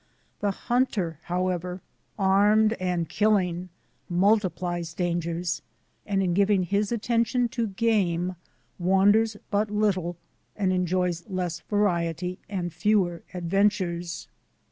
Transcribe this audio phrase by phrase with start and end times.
[0.39, 1.79] The hunter, however,
[2.17, 3.69] armed and killing,
[4.09, 5.61] multiplies dangers,
[6.07, 8.35] and in giving his attention to game
[8.79, 10.17] wanders but little
[10.55, 14.27] and enjoys less variety and fewer adventures.